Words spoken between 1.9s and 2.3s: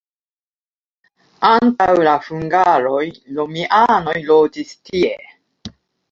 la